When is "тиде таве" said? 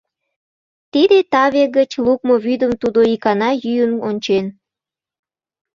0.91-1.63